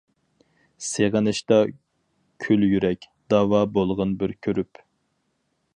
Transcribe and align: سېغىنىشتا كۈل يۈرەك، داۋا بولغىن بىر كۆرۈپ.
سېغىنىشتا 0.85 1.59
كۈل 2.45 2.67
يۈرەك، 2.71 3.07
داۋا 3.35 3.61
بولغىن 3.77 4.19
بىر 4.23 4.35
كۆرۈپ. 4.47 4.83